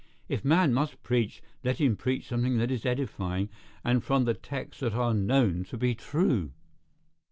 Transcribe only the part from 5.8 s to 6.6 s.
true.